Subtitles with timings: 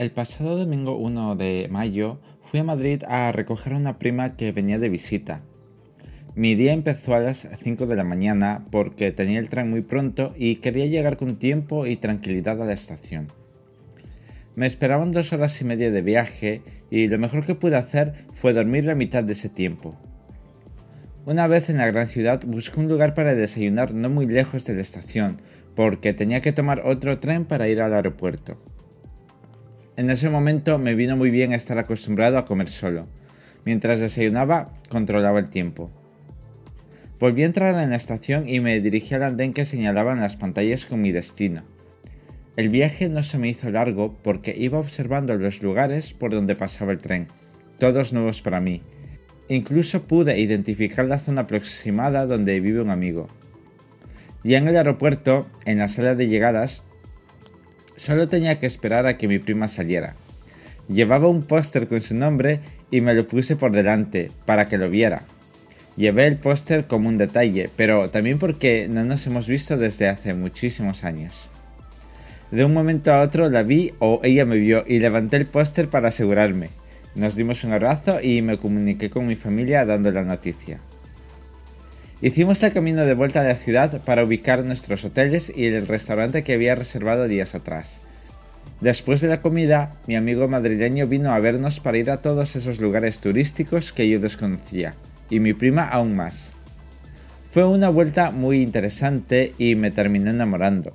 [0.00, 4.50] El pasado domingo 1 de mayo fui a Madrid a recoger a una prima que
[4.50, 5.42] venía de visita.
[6.34, 10.32] Mi día empezó a las 5 de la mañana porque tenía el tren muy pronto
[10.38, 13.30] y quería llegar con tiempo y tranquilidad a la estación.
[14.54, 18.54] Me esperaban dos horas y media de viaje y lo mejor que pude hacer fue
[18.54, 19.98] dormir la mitad de ese tiempo.
[21.26, 24.76] Una vez en la gran ciudad busqué un lugar para desayunar no muy lejos de
[24.76, 25.42] la estación,
[25.74, 28.56] porque tenía que tomar otro tren para ir al aeropuerto.
[29.96, 33.06] En ese momento me vino muy bien estar acostumbrado a comer solo.
[33.64, 35.90] Mientras desayunaba, controlaba el tiempo.
[37.18, 40.86] Volví a entrar en la estación y me dirigí al andén que señalaban las pantallas
[40.86, 41.64] con mi destino.
[42.56, 46.92] El viaje no se me hizo largo porque iba observando los lugares por donde pasaba
[46.92, 47.28] el tren,
[47.78, 48.82] todos nuevos para mí.
[49.48, 53.28] Incluso pude identificar la zona aproximada donde vive un amigo.
[54.44, 56.86] Ya en el aeropuerto, en la sala de llegadas,
[58.00, 60.14] Solo tenía que esperar a que mi prima saliera.
[60.88, 64.88] Llevaba un póster con su nombre y me lo puse por delante para que lo
[64.88, 65.24] viera.
[65.96, 70.32] Llevé el póster como un detalle, pero también porque no nos hemos visto desde hace
[70.32, 71.50] muchísimos años.
[72.50, 75.90] De un momento a otro la vi o ella me vio y levanté el póster
[75.90, 76.70] para asegurarme.
[77.14, 80.80] Nos dimos un abrazo y me comuniqué con mi familia dando la noticia.
[82.22, 86.44] Hicimos el camino de vuelta a la ciudad para ubicar nuestros hoteles y el restaurante
[86.44, 88.02] que había reservado días atrás.
[88.82, 92.78] Después de la comida, mi amigo madrileño vino a vernos para ir a todos esos
[92.78, 94.94] lugares turísticos que yo desconocía,
[95.30, 96.52] y mi prima aún más.
[97.46, 100.94] Fue una vuelta muy interesante y me terminé enamorando.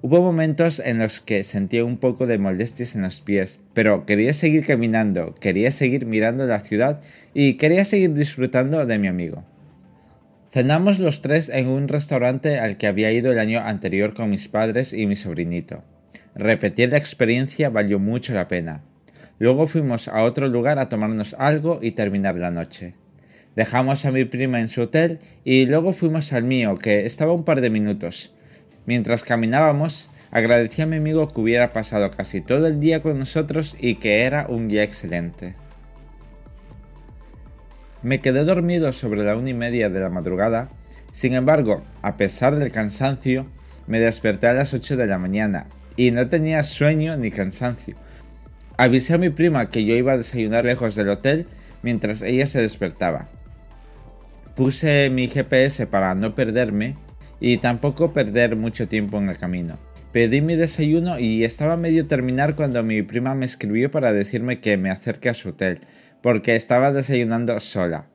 [0.00, 4.32] Hubo momentos en los que sentía un poco de molestias en los pies, pero quería
[4.32, 7.00] seguir caminando, quería seguir mirando la ciudad
[7.34, 9.44] y quería seguir disfrutando de mi amigo.
[10.52, 14.48] Cenamos los tres en un restaurante al que había ido el año anterior con mis
[14.48, 15.82] padres y mi sobrinito.
[16.34, 18.82] Repetir la experiencia valió mucho la pena.
[19.38, 22.92] Luego fuimos a otro lugar a tomarnos algo y terminar la noche.
[23.56, 27.44] Dejamos a mi prima en su hotel y luego fuimos al mío, que estaba un
[27.44, 28.34] par de minutos.
[28.84, 33.74] Mientras caminábamos, agradecí a mi amigo que hubiera pasado casi todo el día con nosotros
[33.80, 35.61] y que era un día excelente.
[38.02, 40.70] Me quedé dormido sobre la una y media de la madrugada.
[41.12, 43.46] Sin embargo, a pesar del cansancio,
[43.86, 47.94] me desperté a las 8 de la mañana y no tenía sueño ni cansancio.
[48.76, 51.46] Avisé a mi prima que yo iba a desayunar lejos del hotel
[51.82, 53.28] mientras ella se despertaba.
[54.56, 56.96] Puse mi GPS para no perderme
[57.38, 59.78] y tampoco perder mucho tiempo en el camino.
[60.12, 64.76] Pedí mi desayuno y estaba medio terminar cuando mi prima me escribió para decirme que
[64.76, 65.80] me acerque a su hotel,
[66.22, 68.06] porque estaba desayunando sola.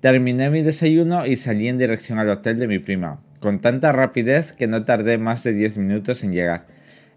[0.00, 4.52] Terminé mi desayuno y salí en dirección al hotel de mi prima, con tanta rapidez
[4.52, 6.66] que no tardé más de 10 minutos en llegar.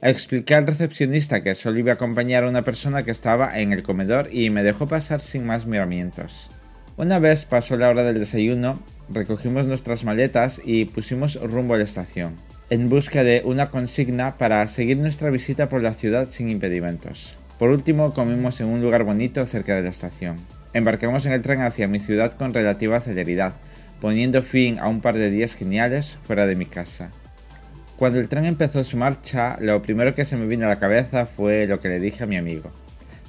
[0.01, 3.83] Expliqué al recepcionista que solo iba a acompañar a una persona que estaba en el
[3.83, 6.49] comedor y me dejó pasar sin más miramientos.
[6.97, 11.83] Una vez pasó la hora del desayuno, recogimos nuestras maletas y pusimos rumbo a la
[11.83, 12.35] estación,
[12.71, 17.37] en busca de una consigna para seguir nuestra visita por la ciudad sin impedimentos.
[17.61, 20.37] Por último, comimos en un lugar bonito cerca de la estación.
[20.73, 23.53] Embarcamos en el tren hacia mi ciudad con relativa celeridad,
[23.99, 27.11] poniendo fin a un par de días geniales fuera de mi casa.
[27.97, 31.27] Cuando el tren empezó su marcha, lo primero que se me vino a la cabeza
[31.27, 32.71] fue lo que le dije a mi amigo.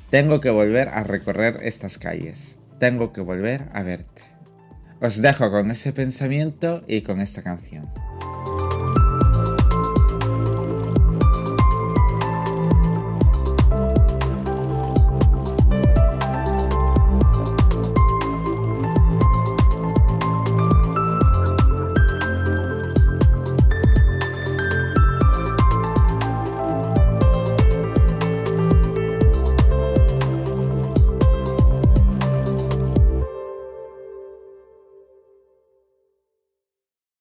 [0.08, 2.58] Tengo que volver a recorrer estas calles.
[2.78, 4.22] Tengo que volver a verte.
[5.02, 7.90] Os dejo con ese pensamiento y con esta canción.